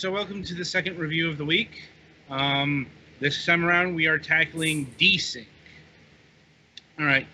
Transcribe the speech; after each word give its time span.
So, 0.00 0.10
welcome 0.10 0.42
to 0.42 0.54
the 0.54 0.64
second 0.64 0.98
review 0.98 1.28
of 1.28 1.36
the 1.36 1.44
week. 1.44 1.82
Um, 2.30 2.86
this 3.20 3.44
time 3.44 3.62
around, 3.62 3.94
we 3.94 4.06
are 4.06 4.18
tackling 4.18 4.86
Desync. 4.98 5.44
All 6.98 7.04
right. 7.04 7.26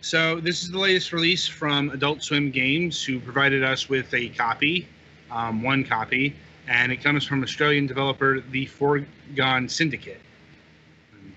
So, 0.00 0.40
this 0.40 0.62
is 0.62 0.70
the 0.70 0.78
latest 0.78 1.12
release 1.12 1.46
from 1.46 1.90
Adult 1.90 2.22
Swim 2.22 2.50
Games, 2.50 3.04
who 3.04 3.20
provided 3.20 3.62
us 3.62 3.90
with 3.90 4.14
a 4.14 4.30
copy, 4.30 4.88
um, 5.30 5.62
one 5.62 5.84
copy, 5.84 6.34
and 6.66 6.90
it 6.90 7.04
comes 7.04 7.26
from 7.26 7.42
Australian 7.42 7.86
developer 7.86 8.40
The 8.40 8.64
Foregone 8.64 9.68
Syndicate. 9.68 10.22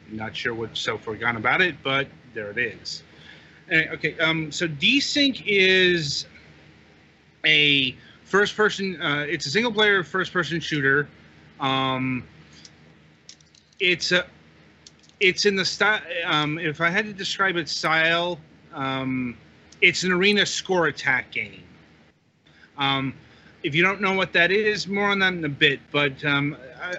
I'm 0.09 0.15
not 0.15 0.37
sure 0.37 0.53
what's 0.53 0.79
so 0.79 0.97
foregone 0.97 1.35
about 1.35 1.59
it, 1.59 1.75
but 1.83 2.07
there 2.33 2.49
it 2.49 2.57
is. 2.57 3.03
Anyway, 3.69 3.93
okay. 3.93 4.19
Um, 4.19 4.53
so, 4.53 4.69
Desync 4.69 5.43
is 5.45 6.27
a 7.45 7.93
first 8.27 8.57
person 8.57 9.01
uh, 9.01 9.25
it's 9.27 9.45
a 9.45 9.49
single 9.49 9.71
player 9.71 10.03
first 10.03 10.33
person 10.33 10.59
shooter. 10.59 11.07
Um, 11.59 12.23
it's 13.79 14.11
a 14.11 14.25
it's 15.19 15.45
in 15.45 15.55
the 15.55 15.65
style 15.65 16.01
um, 16.25 16.59
if 16.59 16.79
i 16.81 16.89
had 16.89 17.05
to 17.05 17.13
describe 17.13 17.55
its 17.55 17.71
style 17.71 18.39
um, 18.73 19.35
it's 19.81 20.03
an 20.03 20.11
arena 20.11 20.45
score 20.45 20.87
attack 20.87 21.31
game. 21.31 21.63
Um, 22.77 23.13
if 23.63 23.73
you 23.73 23.81
don't 23.81 24.01
know 24.01 24.13
what 24.13 24.33
that 24.33 24.51
is 24.51 24.87
more 24.87 25.09
on 25.09 25.19
that 25.19 25.33
in 25.33 25.45
a 25.45 25.49
bit 25.49 25.79
but 25.91 26.23
um, 26.25 26.57
I, 26.81 26.95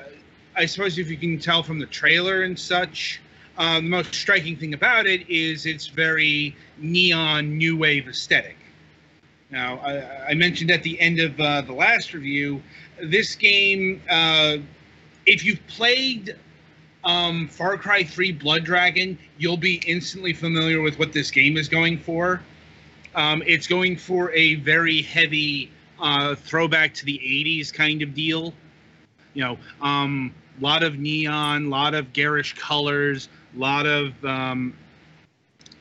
I 0.56 0.66
suppose 0.66 0.98
if 0.98 1.08
you 1.10 1.16
can 1.16 1.38
tell 1.38 1.62
from 1.62 1.78
the 1.78 1.86
trailer 1.86 2.42
and 2.42 2.58
such 2.58 3.20
uh, 3.58 3.76
the 3.76 3.82
most 3.82 4.14
striking 4.14 4.56
thing 4.56 4.74
about 4.74 5.06
it 5.06 5.28
is 5.28 5.66
it's 5.66 5.88
very 5.88 6.56
neon 6.78 7.58
new 7.58 7.76
wave 7.76 8.08
aesthetic 8.08 8.57
now, 9.50 9.78
I, 9.78 10.30
I 10.30 10.34
mentioned 10.34 10.70
at 10.70 10.82
the 10.82 11.00
end 11.00 11.20
of 11.20 11.40
uh, 11.40 11.62
the 11.62 11.72
last 11.72 12.12
review, 12.12 12.62
this 13.02 13.34
game, 13.34 14.02
uh, 14.10 14.58
if 15.26 15.44
you've 15.44 15.64
played 15.68 16.36
um, 17.04 17.48
Far 17.48 17.78
Cry 17.78 18.04
3 18.04 18.32
Blood 18.32 18.64
Dragon, 18.64 19.18
you'll 19.38 19.56
be 19.56 19.76
instantly 19.86 20.34
familiar 20.34 20.82
with 20.82 20.98
what 20.98 21.12
this 21.12 21.30
game 21.30 21.56
is 21.56 21.68
going 21.68 21.98
for. 21.98 22.42
Um, 23.14 23.42
it's 23.46 23.66
going 23.66 23.96
for 23.96 24.30
a 24.32 24.56
very 24.56 25.00
heavy 25.00 25.70
uh, 25.98 26.34
throwback 26.34 26.92
to 26.94 27.04
the 27.06 27.18
80s 27.18 27.72
kind 27.72 28.02
of 28.02 28.14
deal. 28.14 28.52
You 29.32 29.44
know, 29.44 29.58
a 29.80 29.86
um, 29.86 30.34
lot 30.60 30.82
of 30.82 30.98
neon, 30.98 31.66
a 31.66 31.68
lot 31.68 31.94
of 31.94 32.12
garish 32.12 32.54
colors, 32.54 33.28
a 33.56 33.58
lot 33.58 33.86
of 33.86 34.12
um, 34.24 34.74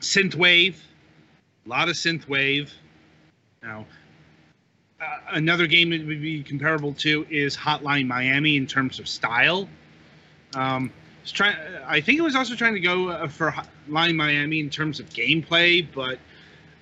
synthwave, 0.00 0.76
a 1.66 1.68
lot 1.68 1.88
of 1.88 1.96
synthwave. 1.96 2.70
Now, 3.68 3.84
uh, 4.98 5.18
another 5.32 5.66
game 5.66 5.90
that 5.90 6.06
would 6.06 6.22
be 6.22 6.42
comparable 6.42 6.94
to 6.94 7.26
is 7.28 7.54
Hotline 7.54 8.06
Miami 8.06 8.56
in 8.56 8.66
terms 8.66 8.98
of 8.98 9.06
style. 9.06 9.68
Um, 10.54 10.90
I 11.86 12.00
think 12.00 12.18
it 12.18 12.22
was 12.22 12.34
also 12.34 12.54
trying 12.54 12.72
to 12.72 12.80
go 12.80 13.10
uh, 13.10 13.28
for 13.28 13.50
Hotline 13.50 14.16
Miami 14.16 14.60
in 14.60 14.70
terms 14.70 15.00
of 15.00 15.10
gameplay, 15.10 15.86
but 15.94 16.18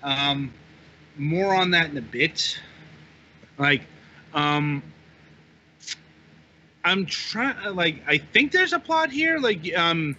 um, 0.04 0.54
more 1.16 1.56
on 1.56 1.72
that 1.72 1.91
in 1.91 1.97
a 1.97 2.02
bit. 2.02 2.56
Like, 3.58 3.82
um, 4.32 4.80
I'm 6.84 7.04
trying. 7.06 7.74
Like, 7.74 8.04
I 8.06 8.18
think 8.18 8.53
there's 8.53 8.72
a 8.72 8.78
plot 8.78 9.10
here. 9.10 9.41
Like, 9.41 9.76
um, 9.76 10.14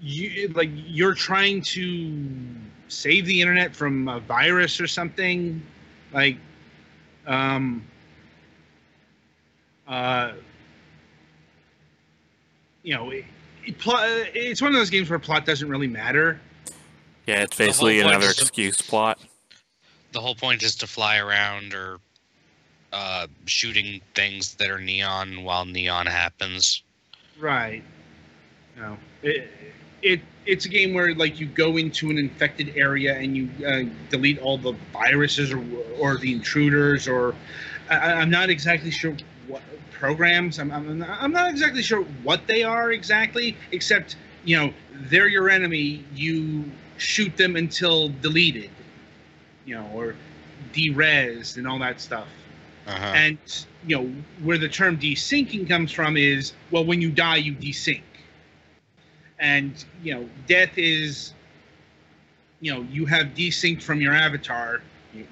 you 0.00 0.48
like 0.48 0.70
you're 0.72 1.14
trying 1.14 1.60
to 1.60 2.26
save 2.88 3.26
the 3.26 3.42
internet 3.42 3.76
from 3.76 4.08
a 4.08 4.20
virus 4.20 4.80
or 4.80 4.86
something 4.86 5.62
like 6.14 6.38
um 7.26 7.84
uh 9.88 10.32
you 12.82 12.94
know 12.94 13.10
it, 13.10 13.24
it 13.66 13.78
plot, 13.78 14.06
it's 14.34 14.62
one 14.62 14.70
of 14.72 14.78
those 14.78 14.90
games 14.90 15.10
where 15.10 15.18
plot 15.18 15.44
doesn't 15.44 15.68
really 15.68 15.88
matter 15.88 16.40
Yeah, 17.26 17.42
it's 17.42 17.56
basically 17.58 18.00
another 18.00 18.28
is 18.28 18.36
to- 18.36 18.42
excuse 18.42 18.80
plot. 18.80 19.18
The 20.12 20.20
whole 20.20 20.34
point 20.36 20.62
is 20.62 20.76
to 20.76 20.86
fly 20.86 21.18
around 21.18 21.74
or 21.74 21.98
uh, 22.92 23.26
shooting 23.46 24.00
things 24.14 24.54
that 24.54 24.70
are 24.70 24.78
neon 24.78 25.42
while 25.42 25.64
neon 25.64 26.06
happens. 26.06 26.82
right 27.38 27.82
no 28.76 28.96
it, 29.22 29.50
it 30.02 30.20
it's 30.46 30.64
a 30.66 30.68
game 30.68 30.94
where 30.94 31.14
like 31.14 31.40
you 31.40 31.46
go 31.46 31.76
into 31.76 32.10
an 32.10 32.18
infected 32.18 32.76
area 32.76 33.16
and 33.16 33.36
you 33.36 33.48
uh, 33.66 33.82
delete 34.10 34.38
all 34.38 34.58
the 34.58 34.72
viruses 34.92 35.52
or 35.52 35.64
or 35.98 36.16
the 36.18 36.32
intruders 36.32 37.08
or 37.08 37.34
I, 37.90 38.12
I'm 38.14 38.30
not 38.30 38.50
exactly 38.50 38.90
sure 38.90 39.16
what 39.46 39.62
programs 39.90 40.58
I'm, 40.58 40.70
I'm 40.70 41.02
I'm 41.02 41.32
not 41.32 41.50
exactly 41.50 41.82
sure 41.82 42.02
what 42.22 42.46
they 42.46 42.62
are 42.62 42.92
exactly 42.92 43.56
except 43.72 44.16
you 44.44 44.56
know 44.56 44.72
they're 44.92 45.28
your 45.28 45.48
enemy 45.50 46.04
you 46.14 46.64
shoot 46.98 47.36
them 47.36 47.56
until 47.56 48.08
deleted 48.08 48.70
you 49.64 49.74
know 49.74 49.88
or 49.94 50.16
derez 50.72 51.56
and 51.56 51.66
all 51.66 51.78
that 51.78 52.00
stuff 52.00 52.28
Uh-huh. 52.86 53.16
and 53.16 53.38
you 53.86 53.96
know 53.96 54.06
where 54.42 54.58
the 54.58 54.68
term 54.68 54.98
desyncing 54.98 55.68
comes 55.68 55.92
from 55.92 56.16
is 56.16 56.52
well 56.70 56.84
when 56.84 57.00
you 57.00 57.10
die 57.10 57.36
you 57.36 57.54
desync 57.54 58.02
and 59.38 59.84
you 60.02 60.14
know 60.14 60.28
death 60.46 60.76
is 60.76 61.32
you 62.60 62.72
know 62.72 62.86
you 62.90 63.06
have 63.06 63.28
desynced 63.28 63.82
from 63.82 64.00
your 64.00 64.12
avatar 64.14 64.80
you, 65.12 65.26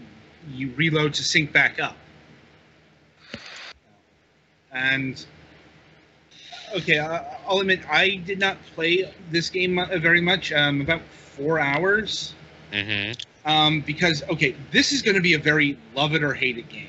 you 0.51 0.73
reload 0.77 1.15
to 1.15 1.23
sync 1.23 1.53
back 1.53 1.81
up 1.81 1.97
and 4.73 5.27
okay 6.75 6.99
I, 6.99 7.25
i'll 7.47 7.61
admit 7.61 7.81
i 7.91 8.17
did 8.17 8.39
not 8.39 8.57
play 8.75 9.13
this 9.31 9.51
game 9.51 9.81
very 9.99 10.21
much 10.21 10.53
um, 10.53 10.81
about 10.81 11.03
four 11.03 11.59
hours 11.59 12.35
hmm 12.73 13.13
um, 13.45 13.81
because 13.81 14.23
okay, 14.31 14.55
this 14.71 14.93
is 14.93 15.03
going 15.03 15.17
to 15.17 15.21
be 15.21 15.35
a 15.35 15.39
very 15.39 15.77
love 15.95 16.15
it 16.15 16.23
or 16.23 16.33
hate 16.33 16.59
it 16.59 16.69
game. 16.69 16.87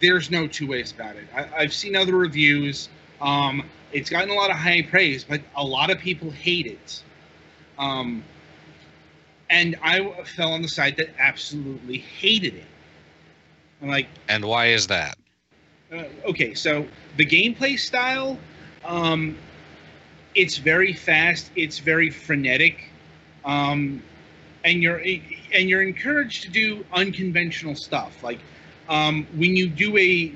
There's 0.00 0.30
no 0.30 0.46
two 0.46 0.66
ways 0.66 0.92
about 0.92 1.16
it. 1.16 1.26
I, 1.34 1.48
I've 1.56 1.72
seen 1.72 1.96
other 1.96 2.16
reviews. 2.16 2.88
Um, 3.20 3.64
it's 3.92 4.10
gotten 4.10 4.30
a 4.30 4.34
lot 4.34 4.50
of 4.50 4.56
high 4.56 4.82
praise, 4.82 5.24
but 5.24 5.40
a 5.56 5.64
lot 5.64 5.90
of 5.90 5.98
people 5.98 6.30
hate 6.30 6.66
it. 6.66 7.02
Um, 7.78 8.22
and 9.50 9.76
I 9.82 10.10
fell 10.24 10.52
on 10.52 10.62
the 10.62 10.68
side 10.68 10.96
that 10.96 11.10
absolutely 11.18 11.98
hated 11.98 12.54
it. 12.54 12.66
I'm 13.82 13.88
like, 13.88 14.08
And 14.28 14.44
why 14.44 14.66
is 14.66 14.86
that? 14.88 15.16
uh, 15.92 16.04
okay, 16.26 16.54
so 16.54 16.86
the 17.16 17.24
gameplay 17.26 17.78
style, 17.78 18.38
um, 18.84 19.36
it's 20.34 20.58
very 20.58 20.92
fast. 20.92 21.50
It's 21.56 21.78
very 21.78 22.10
frenetic, 22.10 22.90
um, 23.44 24.02
and 24.64 24.82
you're 24.82 24.98
and 24.98 25.68
you're 25.68 25.82
encouraged 25.82 26.42
to 26.44 26.50
do 26.50 26.84
unconventional 26.92 27.74
stuff. 27.74 28.22
Like 28.22 28.38
um, 28.88 29.26
when 29.36 29.56
you 29.56 29.68
do 29.68 29.96
a 29.98 30.32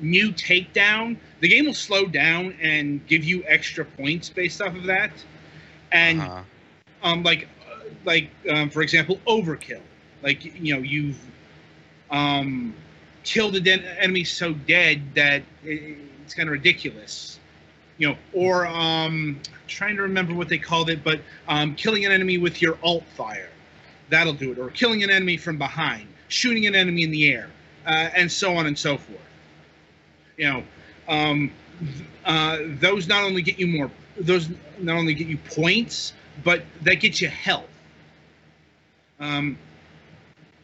new 0.00 0.32
takedown, 0.32 1.16
the 1.40 1.48
game 1.48 1.66
will 1.66 1.74
slow 1.74 2.06
down 2.06 2.56
and 2.60 3.06
give 3.06 3.24
you 3.24 3.42
extra 3.46 3.84
points 3.84 4.30
based 4.30 4.60
off 4.60 4.74
of 4.74 4.84
that. 4.84 5.10
And 5.92 6.30
Uh-huh. 6.30 6.42
um, 7.02 7.22
like 7.22 7.48
like 8.04 8.30
um, 8.50 8.70
for 8.70 8.82
example, 8.82 9.18
overkill. 9.26 9.82
Like 10.22 10.44
you 10.44 10.74
know, 10.74 10.80
you've 10.80 11.18
um, 12.10 12.74
killed 13.24 13.56
an 13.56 13.66
en- 13.68 13.84
enemy 13.84 14.24
so 14.24 14.52
dead 14.54 15.02
that 15.14 15.42
it, 15.64 15.96
it's 16.22 16.34
kind 16.34 16.48
of 16.48 16.52
ridiculous. 16.52 17.38
You 17.98 18.10
know, 18.10 18.16
or 18.32 18.66
um, 18.66 19.40
trying 19.66 19.96
to 19.96 20.02
remember 20.02 20.34
what 20.34 20.48
they 20.48 20.58
called 20.58 20.90
it, 20.90 21.04
but 21.04 21.20
um, 21.48 21.74
killing 21.74 22.04
an 22.06 22.12
enemy 22.12 22.38
with 22.38 22.60
your 22.62 22.78
alt 22.82 23.04
fire, 23.16 23.50
that'll 24.10 24.32
do 24.34 24.52
it. 24.52 24.58
Or 24.58 24.70
killing 24.70 25.02
an 25.02 25.10
enemy 25.10 25.36
from 25.36 25.58
behind, 25.58 26.08
shooting 26.28 26.66
an 26.66 26.74
enemy 26.74 27.02
in 27.02 27.10
the 27.10 27.32
air, 27.32 27.50
uh, 27.86 28.10
and 28.16 28.30
so 28.30 28.56
on 28.56 28.66
and 28.66 28.78
so 28.78 28.96
forth. 28.98 29.20
You 30.40 30.50
know, 30.50 30.62
um, 31.06 31.50
uh, 32.24 32.56
those 32.80 33.06
not 33.06 33.24
only 33.24 33.42
get 33.42 33.58
you 33.58 33.66
more, 33.66 33.90
those 34.18 34.48
not 34.78 34.96
only 34.96 35.12
get 35.12 35.26
you 35.26 35.36
points, 35.36 36.14
but 36.42 36.62
that 36.80 36.94
gets 36.94 37.20
you 37.20 37.28
health. 37.28 37.68
Um, 39.20 39.58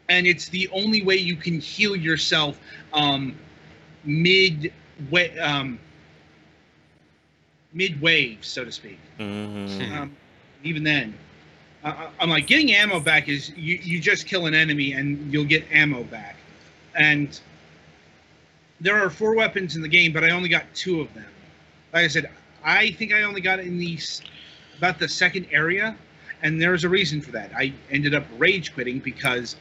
and 0.09 0.27
it's 0.27 0.49
the 0.49 0.67
only 0.73 1.03
way 1.03 1.17
you 1.17 1.37
can 1.37 1.61
heal 1.61 1.95
yourself 1.95 2.59
um, 2.95 3.37
mid 4.03 4.73
way, 5.11 5.39
um, 5.39 5.79
mid 7.75 8.01
wave, 8.01 8.39
so 8.47 8.65
to 8.65 8.73
speak. 8.73 8.99
Mhm. 9.19 9.93
Um, 9.93 10.17
even 10.65 10.85
then, 10.85 11.13
uh, 11.85 12.09
I'm 12.19 12.31
like 12.31 12.47
getting 12.47 12.73
ammo 12.73 12.99
back 12.99 13.29
is 13.29 13.51
you, 13.51 13.79
you 13.83 14.01
just 14.01 14.27
kill 14.27 14.47
an 14.47 14.55
enemy 14.55 14.95
and 14.95 15.31
you'll 15.31 15.45
get 15.45 15.67
ammo 15.71 16.03
back, 16.05 16.37
and 16.95 17.39
there 18.81 19.03
are 19.03 19.11
four 19.11 19.35
weapons 19.35 19.77
in 19.77 19.83
the 19.83 19.89
game, 19.89 20.13
but 20.13 20.25
I 20.25 20.31
only 20.31 20.49
got 20.49 20.65
two 20.75 21.01
of 21.01 21.13
them. 21.15 21.27
Like 21.93 22.05
I 22.05 22.09
said, 22.09 22.31
I 22.65 22.91
think 22.93 23.13
I 23.13 23.23
only 23.23 23.41
got 23.41 23.61
in 23.61 23.79
the 23.79 23.99
about 24.79 24.99
the 24.99 25.09
second 25.09 25.47
area, 25.51 25.97
and 26.43 26.61
there's 26.61 26.85
a 26.85 26.89
reason 26.89 27.21
for 27.21 27.33
that. 27.33 27.51
I 27.57 27.73
ended 27.91 28.15
up 28.15 28.25
rage 28.37 28.75
quitting 28.75 28.99
because 28.99 29.57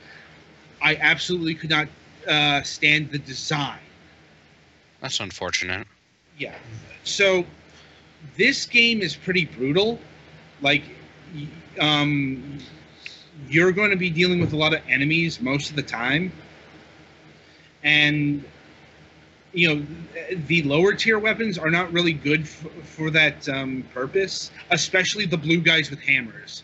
I 0.81 0.95
absolutely 0.97 1.55
could 1.55 1.69
not 1.69 1.87
uh, 2.27 2.61
stand 2.63 3.11
the 3.11 3.19
design. 3.19 3.79
That's 5.01 5.19
unfortunate. 5.19 5.87
Yeah. 6.37 6.55
So 7.03 7.45
this 8.35 8.65
game 8.65 9.01
is 9.01 9.15
pretty 9.15 9.45
brutal. 9.45 9.99
Like, 10.61 10.83
um, 11.79 12.57
you're 13.49 13.71
going 13.71 13.91
to 13.91 13.97
be 13.97 14.09
dealing 14.09 14.41
with 14.41 14.53
a 14.53 14.57
lot 14.57 14.73
of 14.73 14.81
enemies 14.89 15.39
most 15.39 15.69
of 15.69 15.75
the 15.75 15.83
time, 15.83 16.31
and 17.83 18.43
you 19.55 19.73
know 19.73 19.85
the 20.47 20.61
lower 20.63 20.93
tier 20.93 21.17
weapons 21.17 21.57
are 21.57 21.71
not 21.71 21.91
really 21.91 22.13
good 22.13 22.41
f- 22.41 22.67
for 22.83 23.09
that 23.11 23.47
um, 23.49 23.83
purpose, 23.93 24.51
especially 24.69 25.25
the 25.25 25.37
blue 25.37 25.61
guys 25.61 25.89
with 25.89 25.99
hammers. 26.01 26.63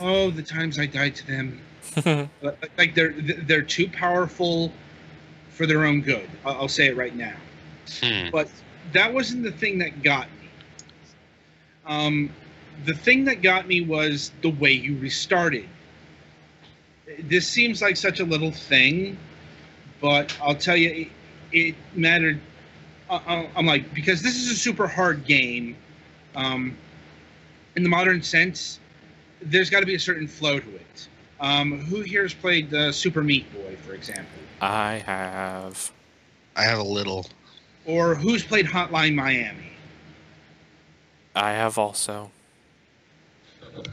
Oh, 0.00 0.30
the 0.30 0.42
times 0.42 0.78
I 0.78 0.86
died 0.86 1.14
to 1.16 1.26
them. 1.26 1.60
Like 2.78 2.94
they're 2.94 3.12
they're 3.12 3.62
too 3.62 3.88
powerful 3.88 4.72
for 5.50 5.66
their 5.66 5.84
own 5.84 6.00
good. 6.00 6.28
I'll, 6.44 6.62
I'll 6.62 6.68
say 6.68 6.86
it 6.88 6.96
right 6.96 7.14
now 7.14 7.34
Hmm. 8.02 8.30
but 8.32 8.48
that 8.94 9.12
wasn't 9.12 9.42
the 9.42 9.52
thing 9.52 9.78
that 9.78 10.02
got 10.02 10.26
me. 10.40 10.48
Um, 11.84 12.30
the 12.86 12.94
thing 12.94 13.24
that 13.26 13.42
got 13.42 13.68
me 13.68 13.82
was 13.82 14.32
the 14.40 14.48
way 14.48 14.72
you 14.72 14.96
restarted. 14.98 15.68
This 17.20 17.46
seems 17.46 17.82
like 17.82 17.96
such 17.98 18.20
a 18.20 18.24
little 18.24 18.50
thing, 18.50 19.18
but 20.00 20.34
I'll 20.42 20.54
tell 20.54 20.76
you, 20.76 21.10
it, 21.54 21.68
it 21.68 21.74
mattered. 21.94 22.40
Uh, 23.10 23.20
uh, 23.26 23.46
I'm 23.56 23.66
like, 23.66 23.92
because 23.94 24.22
this 24.22 24.36
is 24.36 24.50
a 24.50 24.56
super 24.56 24.86
hard 24.86 25.24
game. 25.24 25.76
Um, 26.36 26.76
in 27.76 27.82
the 27.82 27.88
modern 27.88 28.22
sense, 28.22 28.80
there's 29.42 29.70
got 29.70 29.80
to 29.80 29.86
be 29.86 29.94
a 29.94 29.98
certain 30.00 30.26
flow 30.26 30.58
to 30.58 30.74
it. 30.74 31.08
Um, 31.40 31.80
who 31.80 32.00
here 32.00 32.22
has 32.22 32.32
played 32.34 32.72
uh, 32.72 32.92
Super 32.92 33.22
Meat 33.22 33.52
Boy, 33.52 33.76
for 33.86 33.94
example? 33.94 34.38
I 34.60 35.02
have. 35.06 35.92
I 36.56 36.62
have 36.62 36.78
a 36.78 36.82
little. 36.84 37.26
Or 37.84 38.14
who's 38.14 38.44
played 38.44 38.66
Hotline 38.66 39.14
Miami? 39.14 39.72
I 41.34 41.50
have 41.52 41.78
also. 41.78 42.30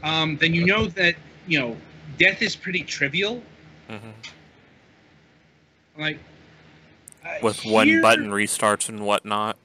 um, 0.02 0.36
then 0.38 0.54
you 0.54 0.64
know 0.64 0.86
that 0.86 1.16
you 1.46 1.58
know 1.58 1.76
death 2.18 2.40
is 2.40 2.54
pretty 2.56 2.82
trivial. 2.84 3.42
hmm 3.88 3.96
Like 5.98 6.18
uh, 7.24 7.34
With 7.42 7.64
one 7.64 7.86
here- 7.86 8.02
button 8.02 8.30
restarts 8.30 8.88
and 8.88 9.00
whatnot. 9.00 9.56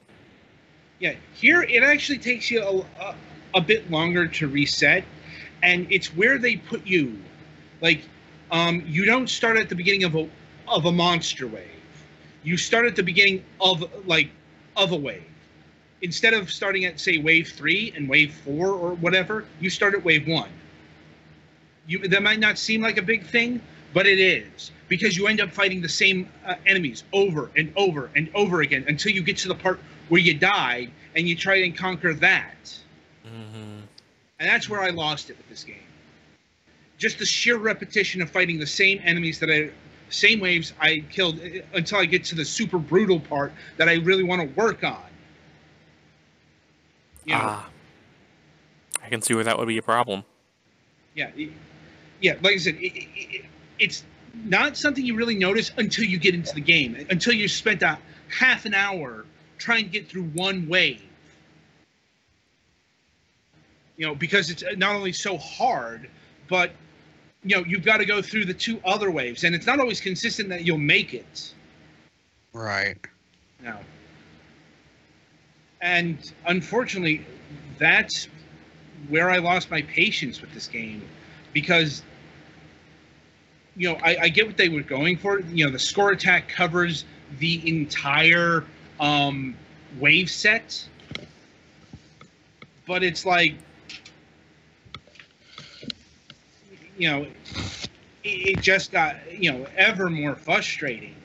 Yeah, 0.99 1.13
here 1.35 1.61
it 1.61 1.83
actually 1.83 2.17
takes 2.17 2.49
you 2.49 2.63
a, 2.63 3.03
a, 3.03 3.15
a 3.55 3.61
bit 3.61 3.91
longer 3.91 4.27
to 4.27 4.47
reset, 4.47 5.03
and 5.61 5.85
it's 5.91 6.07
where 6.15 6.39
they 6.39 6.55
put 6.55 6.85
you. 6.87 7.19
Like, 7.81 8.01
um, 8.49 8.83
you 8.87 9.05
don't 9.05 9.29
start 9.29 9.57
at 9.57 9.69
the 9.69 9.75
beginning 9.75 10.05
of 10.05 10.15
a 10.15 10.27
of 10.67 10.85
a 10.85 10.91
monster 10.91 11.45
wave. 11.47 11.69
You 12.43 12.57
start 12.57 12.85
at 12.87 12.95
the 12.95 13.03
beginning 13.03 13.43
of 13.61 13.83
like 14.07 14.31
of 14.75 14.91
a 14.91 14.95
wave. 14.95 15.23
Instead 16.01 16.33
of 16.33 16.51
starting 16.51 16.85
at 16.85 16.99
say 16.99 17.19
wave 17.19 17.49
three 17.49 17.93
and 17.95 18.09
wave 18.09 18.33
four 18.43 18.69
or 18.69 18.93
whatever, 18.95 19.45
you 19.59 19.69
start 19.69 19.93
at 19.93 20.03
wave 20.03 20.27
one. 20.27 20.49
You 21.87 22.07
that 22.07 22.23
might 22.23 22.39
not 22.39 22.57
seem 22.57 22.81
like 22.81 22.97
a 22.97 23.01
big 23.03 23.23
thing, 23.23 23.61
but 23.97 24.05
it 24.05 24.19
is 24.19 24.69
because 24.89 25.17
you 25.17 25.25
end 25.25 25.41
up 25.41 25.49
fighting 25.51 25.81
the 25.81 25.89
same 25.89 26.29
uh, 26.45 26.53
enemies 26.67 27.03
over 27.13 27.49
and 27.55 27.73
over 27.75 28.11
and 28.15 28.29
over 28.35 28.61
again 28.61 28.85
until 28.87 29.11
you 29.11 29.23
get 29.23 29.35
to 29.37 29.47
the 29.47 29.55
part 29.55 29.79
where 30.09 30.21
you 30.21 30.35
died 30.35 30.91
and 31.15 31.27
you 31.27 31.35
try 31.35 31.55
and 31.63 31.75
conquer 31.75 32.13
that. 32.13 32.77
hmm 33.23 33.79
And 34.39 34.47
that's 34.51 34.69
where 34.69 34.81
I 34.81 34.91
lost 34.91 35.31
it 35.31 35.37
with 35.37 35.49
this 35.49 35.63
game. 35.63 35.87
Just 36.99 37.17
the 37.17 37.25
sheer 37.25 37.57
repetition 37.57 38.21
of 38.21 38.29
fighting 38.29 38.59
the 38.59 38.67
same 38.67 39.01
enemies 39.03 39.39
that 39.39 39.49
I, 39.49 39.71
same 40.11 40.41
waves 40.41 40.73
I 40.79 41.03
killed 41.09 41.39
uh, 41.39 41.61
until 41.73 41.97
I 41.97 42.05
get 42.05 42.23
to 42.25 42.35
the 42.35 42.45
super 42.45 42.77
brutal 42.77 43.19
part 43.19 43.51
that 43.77 43.89
I 43.89 43.95
really 43.95 44.23
want 44.23 44.41
to 44.43 44.47
work 44.61 44.83
on. 44.83 45.01
You 47.25 47.33
know, 47.33 47.41
Ah. 47.43 47.69
I 49.03 49.09
can 49.09 49.23
see 49.23 49.33
where 49.33 49.43
that 49.43 49.57
would 49.57 49.67
be 49.67 49.79
a 49.79 49.81
problem. 49.81 50.23
yeah, 51.15 51.31
yeah. 52.21 52.35
Like 52.43 52.53
I 52.53 52.57
said, 52.57 52.75
it, 52.75 52.95
it, 52.95 53.07
it, 53.15 53.45
it's 53.79 54.03
not 54.33 54.77
something 54.77 55.05
you 55.05 55.15
really 55.15 55.35
notice 55.35 55.71
until 55.77 56.03
you 56.03 56.17
get 56.17 56.35
into 56.35 56.53
the 56.53 56.61
game. 56.61 57.05
Until 57.09 57.33
you 57.33 57.47
spent 57.47 57.81
a 57.81 57.97
half 58.29 58.65
an 58.65 58.73
hour 58.73 59.25
trying 59.57 59.85
to 59.85 59.89
get 59.89 60.07
through 60.07 60.25
one 60.25 60.67
wave. 60.67 61.01
You 63.97 64.07
know, 64.07 64.15
because 64.15 64.51
it's 64.51 64.63
not 64.77 64.95
only 64.95 65.13
so 65.13 65.37
hard, 65.37 66.09
but 66.47 66.71
you 67.43 67.55
know 67.55 67.63
you've 67.65 67.85
got 67.85 67.97
to 67.97 68.05
go 68.05 68.21
through 68.21 68.45
the 68.45 68.53
two 68.53 68.79
other 68.85 69.09
waves, 69.09 69.43
and 69.43 69.55
it's 69.55 69.65
not 69.65 69.79
always 69.79 69.99
consistent 69.99 70.49
that 70.49 70.65
you'll 70.65 70.77
make 70.77 71.13
it. 71.13 71.53
Right. 72.53 72.97
No. 73.63 73.77
And 75.81 76.31
unfortunately, 76.45 77.25
that's 77.77 78.27
where 79.09 79.29
I 79.29 79.37
lost 79.37 79.69
my 79.71 79.81
patience 79.83 80.41
with 80.41 80.53
this 80.53 80.67
game 80.67 81.03
because, 81.53 82.03
you 83.77 83.91
know, 83.91 83.99
I, 84.03 84.17
I 84.23 84.29
get 84.29 84.47
what 84.47 84.57
they 84.57 84.69
were 84.69 84.81
going 84.81 85.17
for. 85.17 85.39
You 85.39 85.65
know, 85.65 85.71
the 85.71 85.79
score 85.79 86.11
attack 86.11 86.49
covers 86.49 87.05
the 87.39 87.67
entire 87.67 88.65
um, 88.99 89.55
wave 89.99 90.29
set, 90.29 90.83
but 92.87 93.03
it's 93.03 93.25
like, 93.25 93.55
you 96.97 97.09
know, 97.09 97.27
it, 98.23 98.29
it 98.57 98.61
just 98.61 98.91
got 98.91 99.15
you 99.31 99.51
know 99.51 99.67
ever 99.77 100.09
more 100.09 100.35
frustrating 100.35 101.15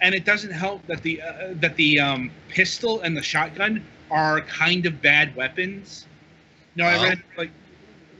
and 0.00 0.14
it 0.14 0.24
doesn't 0.24 0.52
help 0.52 0.86
that 0.86 1.02
the 1.02 1.22
uh, 1.22 1.54
that 1.54 1.76
the 1.76 1.98
um, 1.98 2.30
pistol 2.48 3.00
and 3.00 3.16
the 3.16 3.22
shotgun 3.22 3.84
are 4.10 4.40
kind 4.42 4.86
of 4.86 5.00
bad 5.00 5.34
weapons. 5.34 6.06
No, 6.74 6.84
I 6.84 7.02
read 7.02 7.22
like 7.36 7.50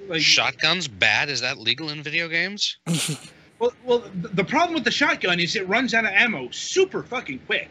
like 0.09 0.23
Shotguns 0.23 0.88
bad? 0.88 1.28
Is 1.28 1.40
that 1.40 1.59
legal 1.59 1.90
in 1.90 2.02
video 2.02 2.28
games? 2.28 2.78
well, 3.58 3.72
well, 3.84 4.04
the 4.14 4.44
problem 4.44 4.75
with 4.75 4.84
the 4.84 4.90
shotgun 4.90 5.40
is 5.40 5.56
it 5.56 5.66
runs 5.68 5.94
out 5.94 6.04
of 6.04 6.10
ammo 6.12 6.50
super 6.50 7.02
fucking 7.02 7.40
quick. 7.46 7.70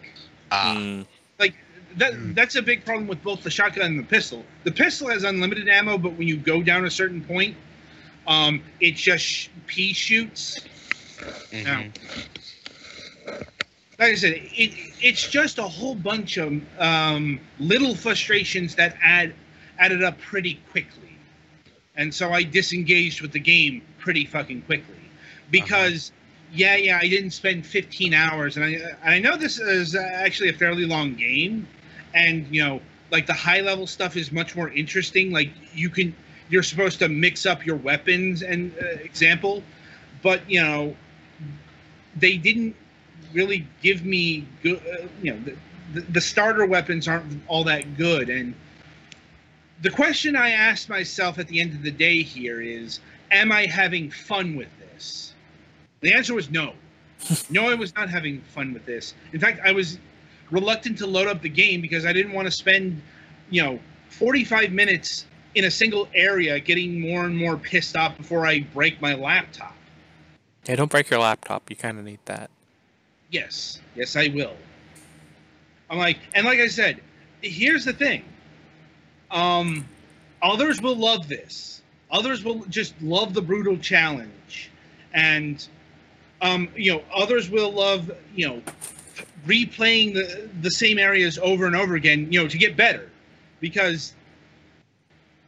Ah, 0.51 0.73
Mm, 0.73 1.05
Like 1.39 1.55
that 1.97 2.13
Hmm. 2.13 2.33
that's 2.33 2.55
a 2.55 2.61
big 2.61 2.85
problem 2.85 3.07
with 3.07 3.21
both 3.23 3.43
the 3.43 3.49
shotgun 3.49 3.85
and 3.85 3.99
the 3.99 4.03
pistol. 4.03 4.45
The 4.63 4.71
pistol 4.71 5.09
has 5.09 5.23
unlimited 5.23 5.67
ammo, 5.69 5.97
but 5.97 6.13
when 6.13 6.27
you 6.27 6.37
go 6.37 6.61
down 6.63 6.85
a 6.85 6.91
certain 6.91 7.23
point, 7.23 7.55
um, 8.27 8.61
it 8.79 8.95
just 8.95 9.25
sh- 9.25 9.49
pea 9.67 9.93
shoots. 9.93 10.59
mhm. 11.51 11.65
Now, 11.65 11.83
like 13.99 14.11
I 14.11 14.15
said, 14.15 14.33
it, 14.33 14.71
it's 15.01 15.25
just 15.27 15.57
a 15.57 15.63
whole 15.63 15.95
bunch 15.95 16.37
of 16.37 16.53
um, 16.79 17.39
little 17.59 17.95
frustrations 17.95 18.75
that 18.75 18.97
add 19.03 19.33
added 19.79 20.03
up 20.03 20.19
pretty 20.19 20.59
quickly, 20.71 21.17
and 21.95 22.13
so 22.13 22.31
I 22.31 22.43
disengaged 22.43 23.21
with 23.21 23.31
the 23.31 23.39
game 23.39 23.81
pretty 23.97 24.25
fucking 24.25 24.63
quickly 24.63 25.04
because. 25.51 26.11
Yeah, 26.53 26.75
yeah, 26.75 26.99
I 27.01 27.09
didn't 27.09 27.31
spend 27.31 27.65
15 27.65 28.13
hours, 28.13 28.55
and 28.55 28.63
I 28.63 29.15
I 29.15 29.19
know 29.19 29.35
this 29.35 29.59
is 29.59 29.93
actually 29.93 30.49
a 30.49 30.53
fairly 30.53 30.85
long 30.85 31.15
game, 31.15 31.67
and 32.13 32.47
you 32.49 32.63
know, 32.63 32.81
like 33.11 33.25
the 33.25 33.33
high 33.33 33.61
level 33.61 33.87
stuff 33.87 34.15
is 34.15 34.31
much 34.31 34.55
more 34.55 34.69
interesting. 34.69 35.31
Like 35.31 35.51
you 35.73 35.89
can 35.89 36.15
you're 36.49 36.63
supposed 36.63 36.99
to 36.99 37.09
mix 37.09 37.45
up 37.45 37.65
your 37.65 37.75
weapons 37.77 38.43
and 38.43 38.73
uh, 38.81 38.85
example, 39.03 39.63
but 40.21 40.49
you 40.49 40.61
know, 40.61 40.95
they 42.15 42.37
didn't 42.37 42.75
really 43.33 43.67
give 43.81 44.05
me 44.05 44.47
good. 44.63 44.77
Uh, 44.77 45.07
you 45.21 45.33
know, 45.33 45.39
the, 45.43 45.55
the, 45.99 46.01
the 46.11 46.21
starter 46.21 46.65
weapons 46.65 47.07
aren't 47.07 47.41
all 47.47 47.63
that 47.63 47.97
good, 47.97 48.29
and 48.29 48.53
the 49.81 49.89
question 49.89 50.35
I 50.35 50.51
asked 50.51 50.89
myself 50.89 51.37
at 51.37 51.47
the 51.47 51.59
end 51.59 51.73
of 51.73 51.83
the 51.83 51.91
day 51.91 52.23
here 52.23 52.61
is, 52.61 52.99
am 53.31 53.51
I 53.51 53.65
having 53.65 54.09
fun 54.09 54.55
with 54.55 54.69
this? 54.79 55.34
The 56.05 56.13
answer 56.13 56.35
was 56.35 56.51
no. 56.51 56.73
no, 57.49 57.67
I 57.67 57.73
was 57.73 57.95
not 57.95 58.11
having 58.11 58.39
fun 58.53 58.75
with 58.75 58.85
this. 58.85 59.15
In 59.33 59.39
fact, 59.39 59.59
I 59.65 59.71
was 59.71 59.97
reluctant 60.51 60.99
to 60.99 61.07
load 61.07 61.27
up 61.27 61.41
the 61.41 61.49
game 61.49 61.81
because 61.81 62.05
I 62.05 62.13
didn't 62.13 62.31
want 62.31 62.45
to 62.45 62.51
spend, 62.51 63.01
you 63.49 63.63
know, 63.63 63.79
45 64.09 64.71
minutes 64.71 65.25
in 65.55 65.65
a 65.65 65.71
single 65.71 66.07
area 66.13 66.59
getting 66.59 67.01
more 67.01 67.25
and 67.25 67.35
more 67.35 67.57
pissed 67.57 67.97
off 67.97 68.15
before 68.17 68.45
I 68.45 68.59
break 68.59 69.01
my 69.01 69.15
laptop. 69.15 69.73
Yeah, 70.67 70.75
don't 70.75 70.91
break 70.91 71.09
your 71.09 71.21
laptop. 71.21 71.71
You 71.71 71.75
kind 71.75 71.97
of 71.97 72.05
need 72.05 72.19
that. 72.25 72.51
Yes, 73.31 73.81
yes, 73.95 74.15
I 74.15 74.27
will. 74.27 74.53
I'm 75.89 75.97
like, 75.97 76.19
and 76.35 76.45
like 76.45 76.59
I 76.59 76.67
said, 76.67 77.01
here's 77.41 77.83
the 77.83 77.93
thing. 77.93 78.23
Um, 79.31 79.87
others 80.43 80.83
will 80.83 80.97
love 80.97 81.27
this. 81.27 81.81
Others 82.11 82.43
will 82.43 82.63
just 82.65 82.93
love 83.01 83.33
the 83.33 83.41
brutal 83.41 83.75
challenge, 83.79 84.69
and 85.11 85.67
um, 86.45 86.69
you 86.75 86.93
know, 86.93 87.03
others 87.13 87.49
will 87.49 87.71
love 87.71 88.11
you 88.35 88.47
know 88.47 88.61
replaying 89.45 90.13
the 90.13 90.49
the 90.61 90.71
same 90.71 90.97
areas 90.99 91.37
over 91.39 91.65
and 91.65 91.75
over 91.75 91.95
again. 91.95 92.31
You 92.31 92.43
know, 92.43 92.47
to 92.47 92.57
get 92.57 92.75
better, 92.77 93.09
because 93.59 94.13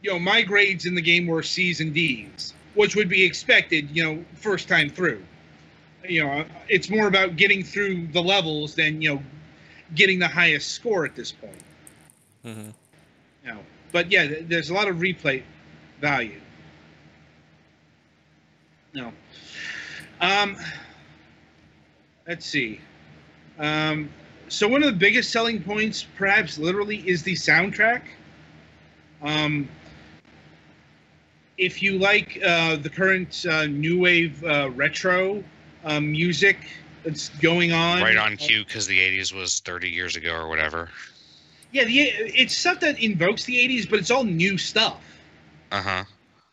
you 0.02 0.10
know 0.10 0.18
my 0.18 0.42
grades 0.42 0.86
in 0.86 0.94
the 0.94 1.02
game 1.02 1.26
were 1.26 1.42
C's 1.42 1.80
and 1.80 1.94
D's, 1.94 2.54
which 2.74 2.96
would 2.96 3.08
be 3.08 3.24
expected. 3.24 3.88
You 3.94 4.04
know, 4.04 4.24
first 4.34 4.68
time 4.68 4.90
through. 4.90 5.22
You 6.08 6.24
know, 6.24 6.44
it's 6.68 6.88
more 6.88 7.06
about 7.06 7.36
getting 7.36 7.62
through 7.62 8.08
the 8.08 8.22
levels 8.22 8.74
than 8.74 9.02
you 9.02 9.14
know 9.14 9.22
getting 9.94 10.18
the 10.18 10.28
highest 10.28 10.72
score 10.72 11.04
at 11.04 11.14
this 11.14 11.32
point. 11.32 11.62
hmm 12.44 12.70
You 13.44 13.52
know, 13.54 13.60
but 13.92 14.10
yeah, 14.10 14.26
there's 14.42 14.70
a 14.70 14.74
lot 14.74 14.88
of 14.88 14.96
replay 14.96 15.42
value. 16.00 16.40
No. 18.94 19.12
Um, 20.20 20.56
let's 22.28 22.46
see. 22.46 22.80
Um, 23.58 24.10
so 24.48 24.68
one 24.68 24.82
of 24.82 24.92
the 24.92 24.98
biggest 24.98 25.30
selling 25.30 25.62
points, 25.62 26.06
perhaps 26.16 26.58
literally, 26.58 26.98
is 27.08 27.22
the 27.22 27.34
soundtrack. 27.34 28.02
Um, 29.22 29.68
if 31.56 31.82
you 31.82 31.98
like 31.98 32.40
uh, 32.46 32.76
the 32.76 32.88
current 32.88 33.44
uh, 33.50 33.66
new 33.66 33.98
wave 33.98 34.44
uh, 34.44 34.70
retro 34.70 35.42
um, 35.84 36.12
music 36.12 36.58
that's 37.04 37.30
going 37.40 37.72
on, 37.72 38.00
right 38.00 38.16
on 38.16 38.36
cue 38.36 38.64
because 38.64 38.86
the 38.86 38.98
80s 38.98 39.32
was 39.32 39.58
30 39.60 39.88
years 39.88 40.14
ago 40.14 40.32
or 40.34 40.48
whatever. 40.48 40.88
Yeah, 41.72 41.84
the, 41.84 42.00
it's 42.00 42.56
stuff 42.56 42.80
that 42.80 42.98
invokes 43.02 43.44
the 43.44 43.56
'80s, 43.56 43.90
but 43.90 43.98
it's 43.98 44.10
all 44.10 44.24
new 44.24 44.56
stuff. 44.56 45.02
Uh 45.70 45.82
huh. 45.82 46.04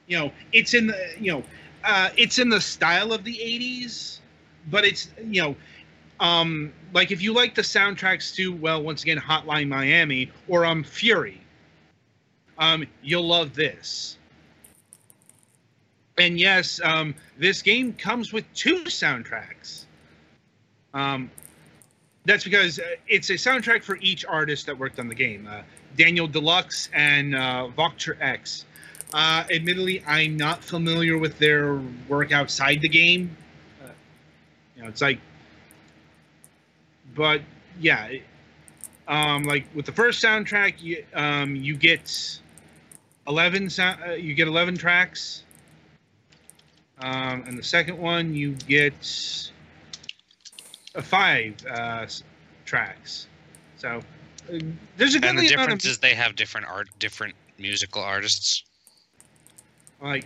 You 0.07 0.19
know, 0.19 0.31
it's 0.51 0.73
in 0.73 0.87
the 0.87 0.97
you 1.19 1.31
know, 1.31 1.43
uh, 1.85 2.09
it's 2.17 2.37
in 2.37 2.49
the 2.49 2.59
style 2.59 3.13
of 3.13 3.23
the 3.23 3.37
'80s, 3.37 4.19
but 4.67 4.85
it's 4.85 5.09
you 5.23 5.41
know, 5.41 5.55
um, 6.19 6.73
like 6.93 7.11
if 7.11 7.21
you 7.21 7.33
like 7.33 7.55
the 7.55 7.61
soundtracks 7.61 8.33
to 8.35 8.53
well, 8.53 8.81
once 8.81 9.03
again, 9.03 9.17
Hotline 9.17 9.67
Miami 9.67 10.31
or 10.47 10.65
um 10.65 10.83
Furi, 10.83 11.37
um, 12.57 12.85
you'll 13.01 13.27
love 13.27 13.53
this. 13.53 14.17
And 16.17 16.39
yes, 16.39 16.79
um, 16.81 17.13
this 17.37 17.61
game 17.61 17.93
comes 17.93 18.31
with 18.31 18.45
two 18.53 18.83
soundtracks. 18.85 19.85
Um, 20.93 21.29
that's 22.23 22.43
because 22.43 22.79
uh, 22.79 22.83
it's 23.07 23.29
a 23.29 23.33
soundtrack 23.33 23.83
for 23.83 23.97
each 23.97 24.25
artist 24.25 24.65
that 24.67 24.77
worked 24.77 24.99
on 24.99 25.09
the 25.09 25.15
game. 25.15 25.47
Uh, 25.49 25.61
Daniel 25.97 26.27
Deluxe 26.27 26.89
and 26.93 27.35
uh, 27.35 27.69
Voctor 27.77 28.17
X. 28.21 28.65
Uh, 29.13 29.43
admittedly, 29.51 30.03
I'm 30.07 30.35
not 30.35 30.63
familiar 30.63 31.17
with 31.17 31.37
their 31.37 31.79
work 32.07 32.31
outside 32.31 32.81
the 32.81 32.89
game. 32.89 33.35
You 34.75 34.83
know, 34.83 34.89
it's 34.89 35.01
like, 35.01 35.19
but 37.15 37.41
yeah, 37.79 38.09
um, 39.07 39.43
like 39.43 39.65
with 39.73 39.85
the 39.85 39.91
first 39.91 40.23
soundtrack, 40.23 40.81
you 40.81 41.05
um, 41.13 41.55
you 41.55 41.75
get 41.75 42.39
eleven 43.27 43.69
sound, 43.69 43.99
uh, 44.05 44.11
you 44.11 44.33
get 44.33 44.47
eleven 44.47 44.77
tracks, 44.77 45.43
um, 46.99 47.43
and 47.47 47.57
the 47.57 47.63
second 47.63 47.97
one 47.97 48.35
you 48.35 48.51
get 48.67 49.51
uh, 50.95 51.01
five 51.01 51.55
uh, 51.69 52.05
tracks. 52.65 53.27
So 53.77 54.01
uh, 54.51 54.59
there's 54.97 55.15
a 55.15 55.19
good 55.19 55.29
And 55.29 55.39
the 55.39 55.47
difference 55.47 55.85
of 55.85 55.91
is 55.91 55.97
they 55.99 56.15
have 56.15 56.35
different 56.35 56.67
art, 56.67 56.89
different 56.99 57.35
musical 57.57 58.01
artists. 58.01 58.63
like. 60.01 60.25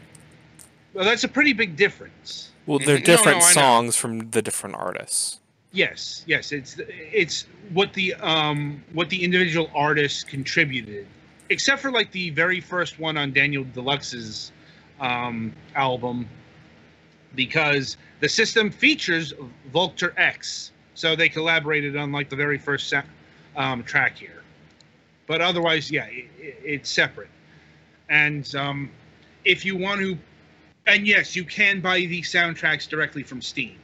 Well, 0.92 1.06
that's 1.06 1.24
a 1.24 1.28
pretty 1.28 1.54
big 1.54 1.76
difference. 1.76 2.50
Well, 2.66 2.80
they're. 2.80 2.98
No, 3.00 3.04
different 3.04 3.40
no, 3.40 3.46
I 3.46 3.52
songs 3.52 3.96
from 3.96 4.32
the 4.32 4.42
different 4.42 4.76
artists. 4.76 5.40
Yes, 5.72 6.24
yes, 6.26 6.52
it's 6.52 6.78
it's 6.80 7.46
what 7.74 7.94
the 7.94 8.16
um 8.16 8.84
what 8.94 9.10
the 9.10 9.24
individual 9.24 9.70
artists 9.76 10.24
contributed, 10.24 11.06
except 11.50 11.82
for 11.82 11.92
like 11.92 12.12
the 12.12 12.32
very 12.32 12.60
first 12.60 13.00
one 13.00 13.18
on 13.18 13.32
Daniel 13.32 13.64
Deluxe's 13.64 14.52
um, 15.00 15.54
album, 15.76 16.28
because 17.36 17.98
the 18.20 18.30
system 18.30 18.72
features 18.72 19.34
Vulture 19.72 20.14
X, 20.18 20.72
so 20.96 21.16
they 21.16 21.30
collaborated 21.30 21.96
on 21.96 22.12
like 22.12 22.30
the 22.30 22.36
very 22.36 22.58
first 22.58 22.90
sa- 22.90 23.04
um, 23.56 23.84
track 23.84 24.18
here. 24.18 24.42
But 25.28 25.42
otherwise, 25.42 25.92
yeah, 25.92 26.06
it, 26.08 26.26
it- 26.40 26.60
it's 26.64 26.90
separate. 26.90 27.30
And 28.10 28.54
um, 28.56 28.90
if 29.46 29.64
you 29.64 29.78
want 29.78 30.02
to, 30.02 30.18
and 30.90 31.08
yes, 31.08 31.36
you 31.36 31.44
can 31.46 31.80
buy 31.82 32.00
the 32.02 32.22
soundtracks 32.22 32.88
directly 32.88 33.24
from 33.24 33.42
Steam 33.42 33.78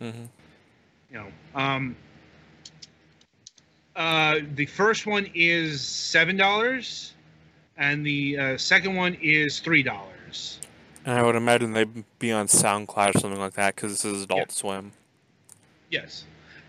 hmm 0.00 0.24
you 1.10 1.18
know 1.18 1.26
um 1.54 1.96
uh 3.96 4.38
the 4.54 4.66
first 4.66 5.06
one 5.06 5.26
is 5.34 5.80
seven 5.80 6.36
dollars 6.36 7.14
and 7.76 8.04
the 8.06 8.38
uh, 8.38 8.56
second 8.58 8.94
one 8.94 9.14
is 9.20 9.58
three 9.60 9.82
dollars 9.82 10.58
And 11.04 11.18
I 11.18 11.22
would 11.22 11.34
imagine 11.34 11.72
they'd 11.72 12.04
be 12.18 12.30
on 12.30 12.46
SoundCloud 12.46 13.14
or 13.14 13.18
something 13.18 13.40
like 13.40 13.54
that 13.54 13.74
because 13.74 13.92
this 14.02 14.04
is 14.04 14.24
Adult 14.24 14.38
Yeah. 14.40 14.46
Swim. 14.50 14.92
yes 15.90 16.24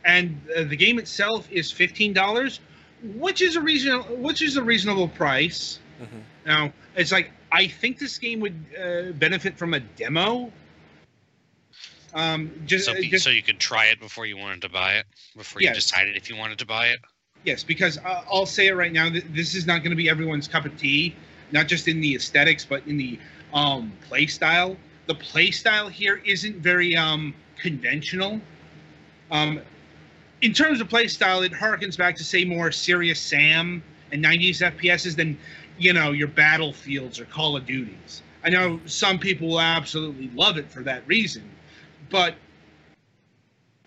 and 0.05 0.39
uh, 0.55 0.63
the 0.63 0.75
game 0.77 0.97
itself 0.97 1.47
is 1.51 1.71
fifteen 1.71 2.13
dollars 2.13 2.61
which 3.03 3.41
is 3.41 3.55
a 3.57 3.61
reasonable 3.61 4.15
which 4.15 4.41
is 4.41 4.57
a 4.57 4.63
reasonable 4.63 5.07
price 5.09 5.79
Mhm. 6.01 6.21
now 6.45 6.73
it's 6.95 7.11
like 7.11 7.31
i 7.51 7.67
think 7.67 7.97
this 7.99 8.17
game 8.17 8.39
would 8.39 8.55
uh, 8.81 9.11
benefit 9.13 9.57
from 9.57 9.73
a 9.73 9.79
demo 9.79 10.51
um 12.13 12.51
just, 12.65 12.85
So, 12.85 12.93
uh, 12.93 13.01
just 13.01 13.23
so 13.23 13.29
you 13.29 13.43
could 13.43 13.59
try 13.59 13.85
it 13.85 13.99
before 13.99 14.25
you 14.25 14.37
wanted 14.37 14.61
to 14.63 14.69
buy 14.69 14.93
it, 14.95 15.05
before 15.37 15.61
you 15.61 15.71
decided 15.73 16.15
if 16.15 16.29
you 16.29 16.35
wanted 16.35 16.57
to 16.59 16.65
buy 16.65 16.87
it. 16.87 16.99
Yes, 17.45 17.63
because 17.63 17.97
uh, 17.99 18.23
I'll 18.31 18.45
say 18.45 18.67
it 18.67 18.73
right 18.73 18.91
now. 18.91 19.09
th- 19.09 19.25
This 19.29 19.55
is 19.55 19.65
not 19.65 19.79
going 19.83 19.91
to 19.91 19.95
be 19.95 20.09
everyone's 20.09 20.47
cup 20.47 20.65
of 20.65 20.77
tea, 20.77 21.15
not 21.51 21.67
just 21.67 21.87
in 21.87 22.01
the 22.01 22.15
aesthetics, 22.15 22.65
but 22.65 22.85
in 22.87 22.97
the 22.97 23.19
um, 23.53 23.91
play 24.07 24.25
style. 24.27 24.75
The 25.07 25.15
play 25.15 25.51
style 25.51 25.87
here 25.87 26.21
isn't 26.25 26.57
very 26.57 26.95
um, 26.95 27.33
conventional. 27.61 28.41
Um, 29.31 29.61
in 30.41 30.53
terms 30.53 30.81
of 30.81 30.89
play 30.89 31.07
style, 31.07 31.41
it 31.43 31.51
harkens 31.51 31.97
back 31.97 32.15
to 32.17 32.23
say 32.23 32.43
more 32.43 32.71
Serious 32.71 33.19
Sam 33.19 33.83
and 34.11 34.23
90s 34.23 34.61
FPSs 34.61 35.15
than 35.15 35.37
you 35.79 35.93
know 35.93 36.11
your 36.11 36.27
Battlefields 36.27 37.19
or 37.19 37.25
Call 37.25 37.55
of 37.55 37.65
Duties. 37.65 38.21
I 38.43 38.49
know 38.49 38.79
some 38.85 39.19
people 39.19 39.47
will 39.49 39.61
absolutely 39.61 40.29
love 40.35 40.57
it 40.57 40.69
for 40.69 40.81
that 40.83 41.07
reason, 41.07 41.49
but 42.09 42.35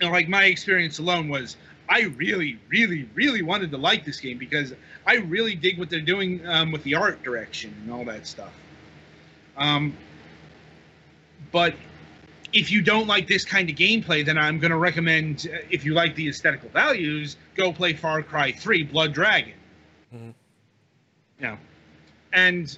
you 0.01 0.07
know, 0.07 0.13
like 0.13 0.29
my 0.29 0.45
experience 0.45 0.99
alone 0.99 1.29
was 1.29 1.57
I 1.89 2.03
really, 2.17 2.59
really, 2.69 3.09
really 3.15 3.43
wanted 3.43 3.71
to 3.73 3.77
like 3.77 4.05
this 4.05 4.19
game 4.19 4.39
because 4.39 4.73
I 5.07 5.17
really 5.17 5.55
dig 5.55 5.79
what 5.79 5.91
they're 5.91 6.01
doing 6.01 6.47
um, 6.47 6.73
with 6.73 6.83
the 6.85 6.95
art 6.95 7.23
direction 7.23 7.75
and 7.83 7.93
all 7.93 8.05
that 8.07 8.27
stuff. 8.27 8.53
Um, 9.57 9.95
but 11.51 11.75
if 12.53 12.71
you 12.71 12.83
don't 12.83 13.07
like 13.07 13.27
this 13.27 13.45
kind 13.45 13.69
of 13.69 13.77
gameplay, 13.77 14.25
then 14.25 14.39
I'm 14.39 14.59
going 14.59 14.71
to 14.71 14.79
recommend, 14.79 15.49
uh, 15.53 15.59
if 15.71 15.85
you 15.85 15.95
like 15.95 16.15
the 16.15 16.29
aesthetical 16.29 16.69
values, 16.71 17.37
go 17.57 17.73
play 17.73 17.93
Far 17.93 18.23
Cry 18.23 18.53
3 18.53 18.85
Blood 18.85 19.13
Dragon. 19.13 19.55
Mhm. 20.15 20.35
You 21.39 21.47
know, 21.47 21.59
and 22.33 22.77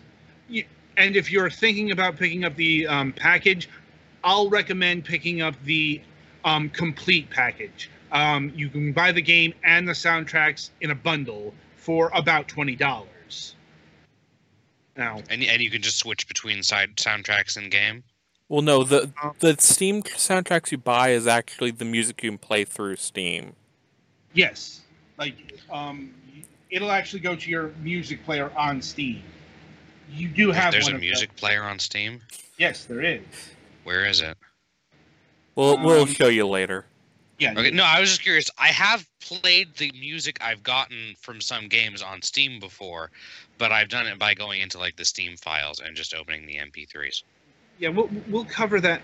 and 0.96 1.16
if 1.16 1.30
you're 1.30 1.50
thinking 1.50 1.90
about 1.90 2.16
picking 2.16 2.44
up 2.44 2.54
the 2.56 2.87
um, 2.87 3.12
package, 3.12 3.68
I'll 4.23 4.49
recommend 4.49 5.04
picking 5.04 5.42
up 5.42 5.54
the 5.64 6.00
um, 6.44 6.68
complete 6.70 7.30
package. 7.30 7.90
Um, 8.12 8.52
you 8.54 8.68
can 8.68 8.92
buy 8.92 9.11
the 9.12 9.23
game 9.23 9.54
and 9.64 9.88
the 9.88 9.92
soundtracks 9.92 10.70
in 10.80 10.90
a 10.90 10.94
bundle 10.94 11.52
for 11.76 12.11
about 12.14 12.49
twenty 12.49 12.76
dollars. 12.76 13.54
Now, 14.96 15.20
And 15.28 15.42
and 15.42 15.61
you 15.61 15.70
can 15.70 15.82
just 15.82 15.99
switch 15.99 16.28
between 16.28 16.62
side 16.62 16.96
soundtracks 16.96 17.56
and 17.56 17.70
game. 17.70 18.04
Well, 18.49 18.62
no, 18.62 18.84
the 18.84 19.11
the 19.40 19.56
Steam 19.58 20.02
soundtracks 20.02 20.70
you 20.70 20.78
buy 20.78 21.11
is 21.11 21.26
actually 21.26 21.73
the 21.73 21.84
music 21.84 22.23
you 22.23 22.30
can 22.30 22.38
play 22.38 22.64
through 22.64 22.96
Steam. 22.96 23.54
yes, 24.34 24.82
like 25.18 25.61
um, 25.73 26.14
it'll 26.70 26.92
actually 26.92 27.20
go 27.20 27.34
to 27.34 27.50
your 27.50 27.73
music 27.80 28.25
player 28.25 28.52
on 28.56 28.80
Steam. 28.80 29.23
You 30.11 30.28
do 30.28 30.50
have 30.52 30.73
There's 30.73 30.84
one 30.84 30.92
a 30.92 30.96
of 30.96 31.00
music 31.00 31.30
those. 31.30 31.40
player 31.40 31.62
on 31.62 31.78
Steam. 31.78 32.20
Yes, 32.58 32.84
there 32.84 33.02
is. 33.02 33.20
Where 33.84 34.06
is 34.06 34.20
it? 34.20 34.37
We'll 35.54 35.78
we'll 35.82 36.02
Um, 36.02 36.08
show 36.08 36.28
you 36.28 36.46
later. 36.46 36.84
Yeah. 37.38 37.52
Okay, 37.52 37.70
no, 37.70 37.84
I 37.84 38.00
was 38.00 38.11
just 38.11 38.23
curious. 38.23 38.49
I 38.58 38.68
have 38.68 39.04
played 39.20 39.75
the 39.76 39.90
music 39.99 40.38
I've 40.40 40.62
gotten 40.62 41.14
from 41.20 41.40
some 41.40 41.68
games 41.68 42.00
on 42.00 42.23
Steam 42.23 42.61
before, 42.61 43.11
but 43.58 43.73
I've 43.73 43.88
done 43.88 44.06
it 44.06 44.18
by 44.18 44.34
going 44.34 44.61
into 44.61 44.78
like 44.78 44.96
the 44.96 45.04
Steam 45.04 45.37
files 45.37 45.80
and 45.80 45.96
just 45.96 46.14
opening 46.14 46.46
the 46.46 46.56
MP3s. 46.56 47.25
Yeah, 47.78 47.88
we'll 47.88 48.08
we'll 48.28 48.44
cover 48.44 48.80
that. 48.80 49.02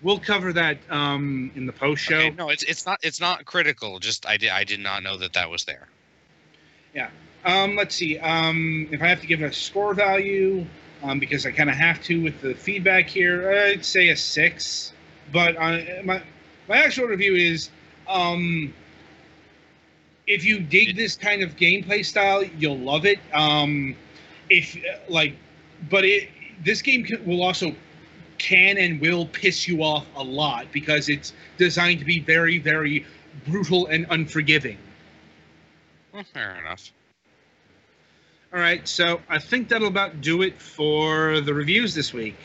We'll 0.00 0.18
cover 0.18 0.52
that 0.54 0.78
um, 0.90 1.52
in 1.54 1.66
the 1.66 1.72
post 1.72 2.02
show. 2.02 2.16
Okay, 2.16 2.30
no, 2.30 2.48
it's 2.48 2.62
it's 2.64 2.86
not 2.86 2.98
it's 3.02 3.20
not 3.20 3.44
critical. 3.44 3.98
Just 3.98 4.26
I 4.26 4.36
did 4.38 4.50
I 4.50 4.64
did 4.64 4.80
not 4.80 5.02
know 5.02 5.16
that 5.18 5.34
that 5.34 5.50
was 5.50 5.64
there. 5.64 5.88
Um, 7.44 7.76
let's 7.76 7.94
see. 7.94 8.18
Um, 8.18 8.88
if 8.90 9.02
I 9.02 9.08
have 9.08 9.20
to 9.20 9.26
give 9.26 9.42
a 9.42 9.52
score 9.52 9.94
value, 9.94 10.64
um, 11.02 11.18
because 11.18 11.44
I 11.44 11.50
kind 11.50 11.68
of 11.68 11.76
have 11.76 12.02
to 12.04 12.22
with 12.22 12.40
the 12.40 12.54
feedback 12.54 13.08
here, 13.08 13.50
I'd 13.50 13.84
say 13.84 14.10
a 14.10 14.16
six. 14.16 14.92
But 15.32 15.56
uh, 15.56 16.02
my 16.04 16.22
my 16.68 16.76
actual 16.76 17.06
review 17.06 17.34
is, 17.34 17.70
um, 18.08 18.72
if 20.26 20.44
you 20.44 20.60
dig 20.60 20.96
this 20.96 21.16
kind 21.16 21.42
of 21.42 21.56
gameplay 21.56 22.04
style, 22.04 22.44
you'll 22.44 22.78
love 22.78 23.04
it. 23.06 23.18
Um, 23.32 23.96
if 24.48 24.76
uh, 24.76 24.98
like, 25.08 25.34
but 25.90 26.04
it 26.04 26.28
this 26.64 26.80
game 26.82 27.04
can, 27.04 27.24
will 27.26 27.42
also 27.42 27.74
can 28.38 28.78
and 28.78 29.00
will 29.00 29.26
piss 29.26 29.66
you 29.66 29.82
off 29.82 30.06
a 30.14 30.22
lot 30.22 30.66
because 30.72 31.08
it's 31.08 31.32
designed 31.58 31.98
to 31.98 32.04
be 32.04 32.20
very 32.20 32.58
very 32.58 33.04
brutal 33.46 33.86
and 33.86 34.06
unforgiving. 34.10 34.78
Well, 36.12 36.24
fair 36.24 36.56
enough. 36.58 36.92
All 38.52 38.60
right, 38.60 38.86
so 38.86 39.20
I 39.30 39.38
think 39.38 39.68
that'll 39.68 39.88
about 39.88 40.20
do 40.20 40.42
it 40.42 40.60
for 40.60 41.40
the 41.40 41.54
reviews 41.54 41.94
this 41.94 42.12
week. 42.12 42.36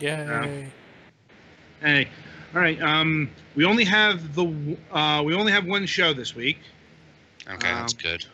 Yay! 0.00 0.70
Hey, 1.82 2.08
all 2.54 2.60
right. 2.62 2.80
Um, 2.80 3.30
we 3.54 3.66
only 3.66 3.84
have 3.84 4.34
the 4.34 4.78
uh, 4.90 5.22
we 5.24 5.34
only 5.34 5.52
have 5.52 5.66
one 5.66 5.84
show 5.84 6.14
this 6.14 6.34
week. 6.34 6.58
Okay, 7.46 7.68
that's 7.68 7.92
Um, 7.92 7.98
good. 8.02 8.26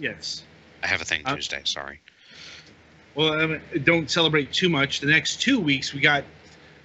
Yes. 0.00 0.44
I 0.82 0.86
have 0.86 1.02
a 1.02 1.04
thing 1.04 1.20
uh, 1.26 1.34
Tuesday. 1.36 1.60
Sorry. 1.64 2.00
Well, 3.14 3.34
I 3.34 3.46
mean, 3.46 3.60
don't 3.84 4.10
celebrate 4.10 4.54
too 4.54 4.70
much. 4.70 5.00
The 5.00 5.08
next 5.08 5.42
two 5.42 5.60
weeks 5.60 5.92
we 5.92 6.00
got 6.00 6.24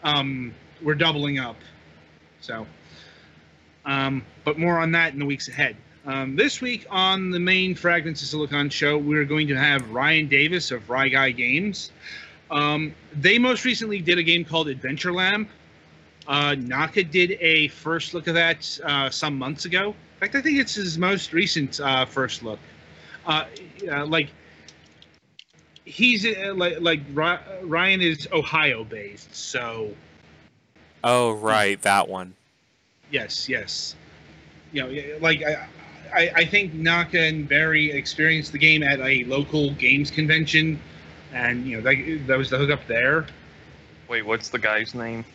um, 0.03 0.53
we're 0.81 0.95
doubling 0.95 1.39
up. 1.39 1.55
So, 2.41 2.67
um, 3.85 4.25
but 4.43 4.59
more 4.59 4.77
on 4.79 4.91
that 4.91 5.13
in 5.13 5.19
the 5.19 5.25
weeks 5.25 5.47
ahead. 5.47 5.77
Um, 6.07 6.37
this 6.37 6.61
week 6.61 6.85
on 6.89 7.31
the 7.31 7.39
main 7.39 7.75
Fragments 7.75 8.21
of 8.21 8.29
Silicon 8.29 8.69
show, 8.69 8.97
we're 8.97 9.25
going 9.25 9.45
to 9.49 9.57
have 9.57 9.91
Ryan 9.91 10.29
Davis 10.29 10.71
of 10.71 10.89
Rye 10.89 11.09
Guy 11.09 11.31
Games. 11.31 11.91
Um, 12.49 12.95
they 13.11 13.37
most 13.37 13.65
recently 13.65 13.99
did 13.99 14.17
a 14.17 14.23
game 14.23 14.45
called 14.45 14.69
Adventure 14.69 15.11
Lamp. 15.11 15.49
Uh, 16.25 16.55
Naka 16.57 17.03
did 17.03 17.31
a 17.41 17.67
first 17.67 18.13
look 18.13 18.27
of 18.27 18.35
that 18.35 18.79
uh, 18.85 19.09
some 19.09 19.37
months 19.37 19.65
ago. 19.65 19.89
In 19.89 20.19
fact, 20.21 20.35
I 20.35 20.41
think 20.41 20.59
it's 20.59 20.75
his 20.75 20.97
most 20.97 21.33
recent 21.33 21.81
uh, 21.81 22.05
first 22.05 22.41
look. 22.41 22.59
Uh, 23.25 23.43
uh, 23.91 24.05
like 24.05 24.29
he's 25.83 26.25
uh, 26.25 26.53
like 26.55 26.79
like 26.79 27.01
Ryan 27.13 27.99
is 27.99 28.29
Ohio 28.31 28.85
based, 28.85 29.35
so 29.35 29.93
Oh 31.03 31.33
right, 31.33 31.81
that 31.81 32.07
one. 32.07 32.33
yes, 33.11 33.49
yes. 33.49 33.95
You 34.71 34.83
know, 34.83 35.17
like 35.19 35.43
I, 35.43 35.67
I, 36.13 36.31
I 36.35 36.45
think 36.45 36.73
Naka 36.73 37.19
and 37.19 37.47
Barry 37.47 37.91
experienced 37.91 38.51
the 38.51 38.57
game 38.57 38.83
at 38.83 38.99
a 38.99 39.23
local 39.25 39.71
games 39.71 40.09
convention, 40.11 40.79
and 41.33 41.65
you 41.65 41.77
know 41.77 41.83
that, 41.83 42.27
that 42.27 42.37
was 42.37 42.49
the 42.49 42.57
hookup 42.57 42.85
there. 42.87 43.25
Wait, 44.07 44.25
what's 44.25 44.49
the 44.49 44.59
guy's 44.59 44.93
name? 44.95 45.25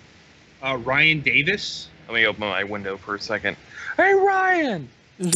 Uh, 0.62 0.76
Ryan 0.82 1.20
Davis. 1.20 1.88
Let 2.08 2.14
me 2.14 2.26
open 2.26 2.40
my 2.40 2.64
window 2.64 2.96
for 2.96 3.14
a 3.14 3.20
second. 3.20 3.56
Hey, 3.96 4.14
Ryan! 4.14 4.88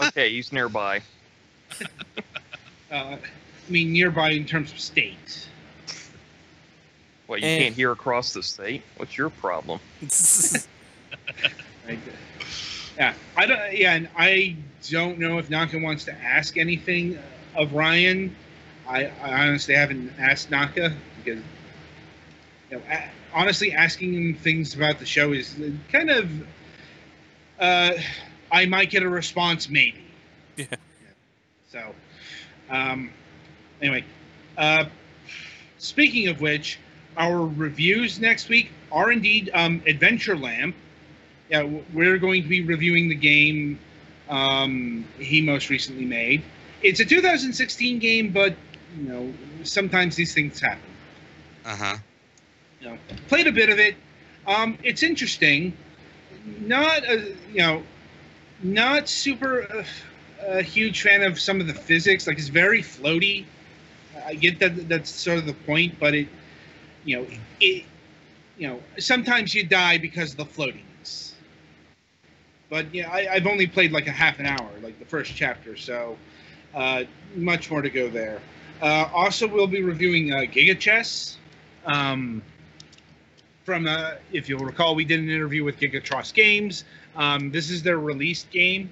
Okay, 0.00 0.30
he's 0.30 0.52
nearby. 0.52 1.00
Uh, 1.80 1.84
I 2.92 3.18
mean, 3.68 3.92
nearby 3.92 4.30
in 4.32 4.44
terms 4.44 4.70
of 4.72 4.78
state. 4.78 5.48
What, 7.26 7.40
you 7.40 7.46
Eh. 7.48 7.58
can't 7.58 7.74
hear 7.74 7.92
across 7.92 8.32
the 8.34 8.42
state? 8.42 8.82
What's 8.96 9.16
your 9.16 9.30
problem? 9.30 9.80
Yeah, 12.98 13.14
I 13.36 13.46
don't. 13.46 13.76
Yeah, 13.76 13.94
and 13.94 14.08
I 14.16 14.56
don't 14.88 15.18
know 15.18 15.38
if 15.38 15.50
Naka 15.50 15.78
wants 15.78 16.04
to 16.04 16.12
ask 16.12 16.56
anything 16.56 17.18
of 17.56 17.72
Ryan. 17.72 18.34
I, 18.88 19.06
I 19.22 19.46
honestly 19.48 19.74
haven't 19.74 20.12
asked 20.18 20.50
Naka 20.50 20.94
because, 21.22 21.42
you 22.70 22.76
know, 22.76 22.82
a- 22.88 23.10
honestly, 23.32 23.72
asking 23.72 24.14
him 24.14 24.34
things 24.34 24.74
about 24.74 24.98
the 24.98 25.06
show 25.06 25.32
is 25.32 25.56
kind 25.90 26.10
of. 26.10 26.30
Uh, 27.58 27.92
I 28.50 28.66
might 28.66 28.90
get 28.90 29.02
a 29.02 29.08
response, 29.08 29.68
maybe. 29.68 30.04
Yeah. 30.58 30.66
So, 31.70 31.94
um, 32.70 33.10
anyway, 33.82 34.04
uh, 34.56 34.84
speaking 35.78 36.28
of 36.28 36.40
which, 36.40 36.78
our 37.16 37.44
reviews 37.46 38.20
next 38.20 38.48
week 38.48 38.70
are 38.92 39.10
indeed 39.10 39.50
um, 39.54 39.82
Adventure 39.86 40.36
Lamp. 40.36 40.76
Yeah, 41.50 41.68
we're 41.92 42.18
going 42.18 42.42
to 42.42 42.48
be 42.48 42.62
reviewing 42.62 43.08
the 43.08 43.14
game 43.14 43.78
um, 44.28 45.04
he 45.18 45.42
most 45.42 45.68
recently 45.68 46.04
made. 46.04 46.42
It's 46.82 47.00
a 47.00 47.04
2016 47.04 47.98
game, 47.98 48.30
but 48.30 48.54
you 48.98 49.08
know 49.08 49.34
sometimes 49.62 50.16
these 50.16 50.34
things 50.34 50.60
happen. 50.60 50.82
Uh 51.64 51.76
huh. 51.76 51.96
You 52.80 52.88
know, 52.90 52.98
played 53.28 53.46
a 53.46 53.52
bit 53.52 53.68
of 53.68 53.78
it. 53.78 53.96
Um, 54.46 54.78
it's 54.82 55.02
interesting. 55.02 55.76
Not 56.60 57.04
a 57.04 57.34
you 57.52 57.58
know, 57.58 57.82
not 58.62 59.08
super 59.08 59.62
uh, 59.70 59.84
a 60.46 60.62
huge 60.62 61.02
fan 61.02 61.22
of 61.22 61.40
some 61.40 61.60
of 61.60 61.66
the 61.66 61.74
physics. 61.74 62.26
Like 62.26 62.38
it's 62.38 62.48
very 62.48 62.82
floaty. 62.82 63.44
I 64.26 64.34
get 64.34 64.58
that 64.60 64.88
that's 64.88 65.10
sort 65.10 65.38
of 65.38 65.46
the 65.46 65.54
point, 65.54 65.98
but 65.98 66.14
it, 66.14 66.28
you 67.04 67.18
know, 67.18 67.26
it, 67.60 67.84
you 68.58 68.68
know, 68.68 68.80
sometimes 68.98 69.54
you 69.54 69.64
die 69.64 69.98
because 69.98 70.32
of 70.32 70.36
the 70.38 70.44
floatiness. 70.44 70.80
But 72.74 72.92
yeah, 72.92 73.08
I, 73.08 73.28
I've 73.34 73.46
only 73.46 73.68
played 73.68 73.92
like 73.92 74.08
a 74.08 74.10
half 74.10 74.40
an 74.40 74.46
hour, 74.46 74.68
like 74.82 74.98
the 74.98 75.04
first 75.04 75.36
chapter, 75.36 75.76
so 75.76 76.18
uh, 76.74 77.04
much 77.36 77.70
more 77.70 77.82
to 77.82 77.88
go 77.88 78.10
there. 78.10 78.42
Uh, 78.82 79.08
also, 79.14 79.46
we'll 79.46 79.68
be 79.68 79.84
reviewing 79.84 80.32
uh, 80.32 80.38
Giga 80.38 80.76
Chess. 80.76 81.38
Um, 81.86 82.42
from, 83.62 83.86
uh, 83.86 84.14
if 84.32 84.48
you'll 84.48 84.64
recall, 84.64 84.96
we 84.96 85.04
did 85.04 85.20
an 85.20 85.30
interview 85.30 85.62
with 85.62 85.78
Gigatros 85.78 86.34
Games. 86.34 86.82
Um, 87.14 87.52
this 87.52 87.70
is 87.70 87.80
their 87.84 88.00
released 88.00 88.50
game. 88.50 88.90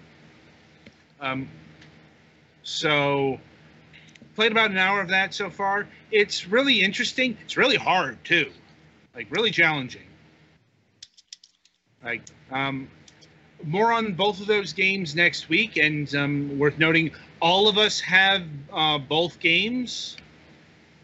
Um, 1.20 1.48
so, 2.62 3.40
played 4.36 4.52
about 4.52 4.70
an 4.70 4.78
hour 4.78 5.00
of 5.00 5.08
that 5.08 5.34
so 5.34 5.50
far. 5.50 5.88
It's 6.12 6.46
really 6.46 6.82
interesting. 6.82 7.36
It's 7.42 7.56
really 7.56 7.78
hard 7.78 8.24
too, 8.24 8.48
like 9.12 9.26
really 9.32 9.50
challenging. 9.50 10.06
Like, 12.04 12.22
um, 12.52 12.86
more 13.64 13.92
on 13.92 14.12
both 14.14 14.40
of 14.40 14.46
those 14.46 14.72
games 14.72 15.14
next 15.14 15.48
week, 15.48 15.76
and 15.76 16.14
um, 16.14 16.58
worth 16.58 16.78
noting, 16.78 17.10
all 17.40 17.68
of 17.68 17.78
us 17.78 18.00
have 18.00 18.42
uh, 18.72 18.98
both 18.98 19.38
games, 19.40 20.16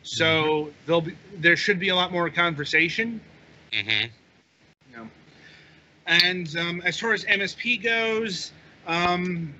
so 0.03 0.71
there'll 0.87 1.03
be 1.03 1.14
there 1.37 1.57
should 1.57 1.79
be 1.79 1.88
a 1.90 1.94
lot 1.94 2.12
more 2.12 2.31
conversation. 2.31 3.21
Mm-hmm. 3.73 4.07
You 4.90 4.97
know. 4.97 5.09
And 6.07 6.57
um, 6.57 6.83
as 6.85 6.99
far 6.99 7.12
as 7.12 7.25
MSP 7.25 7.83
goes, 7.83 8.53
um, 8.87 9.55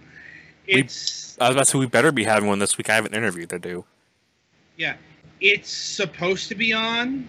We- 0.67 0.75
it's 0.81 1.37
I 1.41 1.49
was 1.49 1.55
about 1.57 1.65
to 1.67 1.71
say 1.73 1.79
we 1.79 1.87
better 1.87 2.11
be 2.13 2.25
having 2.25 2.49
one 2.49 2.59
this 2.59 2.77
week. 2.79 2.91
I 2.91 2.95
have 2.95 3.07
an 3.07 3.15
interview 3.15 3.47
to 3.47 3.59
do. 3.59 3.85
yeah, 4.77 4.95
it's 5.41 5.71
supposed 5.71 6.49
to 6.49 6.55
be 6.55 6.73
on 6.73 7.27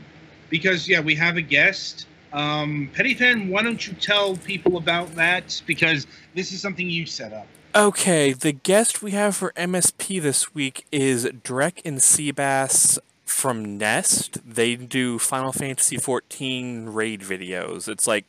because 0.50 0.88
yeah, 0.88 1.00
we 1.00 1.14
have 1.16 1.38
a 1.38 1.42
guest. 1.42 2.08
Um, 2.32 2.90
Petty 2.94 3.14
fan, 3.14 3.50
why 3.50 3.64
don't 3.64 3.86
you 3.86 3.94
tell 3.94 4.36
people 4.38 4.78
about 4.78 5.16
that 5.16 5.62
because 5.66 6.06
this 6.36 6.52
is 6.52 6.62
something 6.62 6.90
you 6.90 7.06
set 7.06 7.34
up. 7.34 7.48
Okay, 7.76 8.34
the 8.34 8.52
guest 8.52 9.02
we 9.02 9.12
have 9.12 9.36
for 9.36 9.52
MSP 9.56 10.22
this 10.22 10.54
week 10.56 10.86
is 10.92 11.26
Drek 11.26 11.82
and 11.86 12.00
Seabass 12.00 12.98
from 13.26 13.78
Nest. 13.78 14.40
They 14.44 14.76
do 14.76 15.20
Final 15.20 15.52
Fantasy 15.52 15.98
XIV 15.98 16.94
raid 16.94 17.22
videos. 17.22 17.88
It's 17.88 18.08
like 18.08 18.26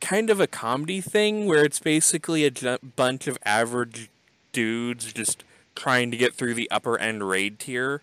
kind 0.00 0.28
of 0.28 0.40
a 0.40 0.46
comedy 0.46 1.00
thing 1.00 1.46
where 1.46 1.64
it's 1.64 1.78
basically 1.78 2.44
a 2.44 2.78
bunch 2.96 3.26
of 3.26 3.38
average 3.44 4.10
dudes 4.52 5.12
just 5.12 5.44
trying 5.74 6.10
to 6.10 6.16
get 6.16 6.34
through 6.34 6.54
the 6.54 6.70
upper 6.70 6.98
end 6.98 7.28
raid 7.28 7.58
tier 7.58 8.02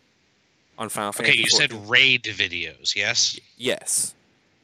on 0.77 0.89
Final 0.89 1.09
Okay, 1.09 1.17
Fantasy. 1.17 1.33
Okay, 1.33 1.41
you 1.41 1.49
said 1.49 1.89
raid 1.89 2.23
videos, 2.23 2.95
yes? 2.95 3.39
yes, 3.57 4.13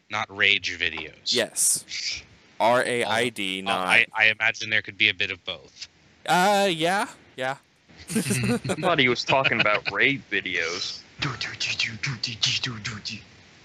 Not 0.10 0.26
rage 0.36 0.78
videos. 0.80 1.14
yes. 1.36 2.24
R 2.60 2.84
A 2.84 3.04
I 3.04 3.30
D, 3.30 3.60
Uh, 3.62 3.66
not. 3.66 3.88
I, 3.88 4.06
I 4.16 4.26
imagine 4.28 4.70
there 4.70 4.82
could 4.82 4.98
be 4.98 5.10
a 5.10 5.14
bit 5.14 5.30
of 5.32 5.44
both. 5.46 5.88
Uh, 6.26 6.68
yeah, 6.72 7.08
yeah. 7.36 7.58
I 8.16 8.22
thought 8.22 9.00
he 9.00 9.10
was 9.10 9.24
talking 9.24 9.60
about 9.62 9.92
raid 9.92 10.24
videos. 10.32 11.02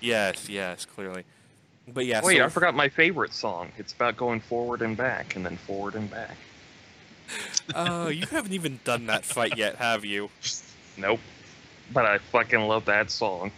Yes, 0.00 0.48
yes, 0.48 0.84
clearly. 0.84 1.24
But 1.92 2.06
yeah, 2.06 2.20
Wait, 2.22 2.38
so 2.38 2.44
I 2.44 2.48
forgot 2.48 2.74
my 2.74 2.88
favorite 2.88 3.32
song. 3.32 3.72
It's 3.78 3.92
about 3.92 4.16
going 4.16 4.40
forward 4.40 4.82
and 4.82 4.96
back, 4.96 5.36
and 5.36 5.44
then 5.46 5.56
forward 5.56 5.94
and 5.94 6.10
back. 6.10 6.36
Uh, 7.74 8.08
you 8.12 8.26
haven't 8.26 8.52
even 8.52 8.80
done 8.84 9.06
that 9.06 9.24
fight 9.24 9.56
yet, 9.56 9.76
have 9.76 10.04
you? 10.04 10.28
Nope. 10.96 11.20
But 11.92 12.04
I 12.06 12.18
fucking 12.18 12.60
love 12.60 12.84
that 12.86 13.10
song. 13.10 13.50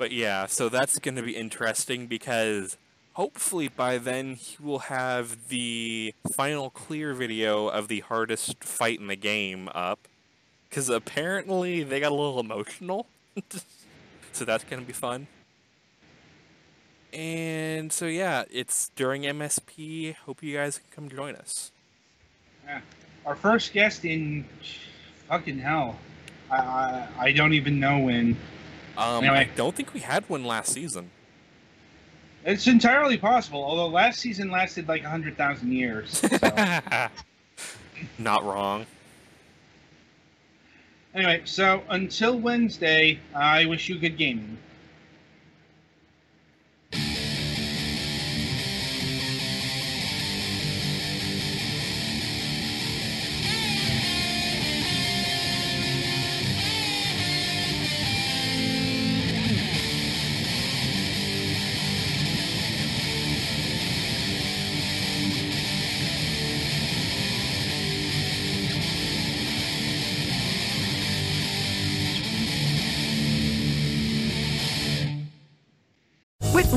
But 0.00 0.12
yeah, 0.12 0.46
so 0.46 0.70
that's 0.70 0.98
going 0.98 1.16
to 1.16 1.22
be 1.22 1.36
interesting 1.36 2.06
because 2.06 2.78
hopefully 3.12 3.68
by 3.68 3.98
then 3.98 4.34
he 4.36 4.56
will 4.58 4.78
have 4.78 5.48
the 5.48 6.14
final 6.32 6.70
clear 6.70 7.12
video 7.12 7.68
of 7.68 7.88
the 7.88 8.00
hardest 8.00 8.64
fight 8.64 8.98
in 8.98 9.08
the 9.08 9.14
game 9.14 9.68
up. 9.74 10.08
Because 10.70 10.88
apparently 10.88 11.82
they 11.82 12.00
got 12.00 12.12
a 12.12 12.14
little 12.14 12.40
emotional. 12.40 13.08
so 14.32 14.46
that's 14.46 14.64
going 14.64 14.80
to 14.80 14.86
be 14.86 14.94
fun. 14.94 15.26
And 17.12 17.92
so 17.92 18.06
yeah, 18.06 18.44
it's 18.50 18.90
during 18.96 19.24
MSP. 19.24 20.14
Hope 20.14 20.42
you 20.42 20.56
guys 20.56 20.78
can 20.78 20.86
come 20.92 21.08
join 21.10 21.34
us. 21.34 21.72
Yeah. 22.64 22.80
Our 23.26 23.36
first 23.36 23.74
guest 23.74 24.06
in 24.06 24.46
fucking 25.28 25.58
hell. 25.58 25.98
I, 26.50 26.56
I, 26.56 27.08
I 27.18 27.32
don't 27.32 27.52
even 27.52 27.78
know 27.78 27.98
when. 27.98 28.38
Um, 28.96 29.24
Anyway. 29.24 29.48
I 29.52 29.56
don't 29.56 29.74
think 29.74 29.94
we 29.94 30.00
had 30.00 30.28
one 30.28 30.44
last 30.44 30.72
season. 30.72 31.10
It's 32.44 32.66
entirely 32.66 33.18
possible, 33.18 33.62
although 33.62 33.88
last 33.88 34.20
season 34.20 34.50
lasted 34.50 34.88
like 34.88 35.02
100,000 35.02 35.72
years. 35.72 36.18
So. 36.18 36.28
Not 38.18 38.44
wrong. 38.44 38.86
anyway, 41.14 41.42
so 41.44 41.82
until 41.90 42.38
Wednesday, 42.38 43.18
I 43.34 43.66
wish 43.66 43.88
you 43.90 43.98
good 43.98 44.16
gaming. 44.16 44.56